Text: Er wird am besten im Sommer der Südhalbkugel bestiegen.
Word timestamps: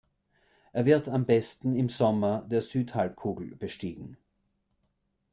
Er 0.71 0.85
wird 0.87 1.07
am 1.09 1.27
besten 1.27 1.75
im 1.75 1.87
Sommer 1.87 2.41
der 2.49 2.63
Südhalbkugel 2.63 3.55
bestiegen. 3.55 4.17